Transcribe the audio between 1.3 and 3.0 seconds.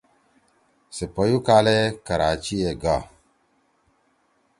کالے کراچی ئے گا۔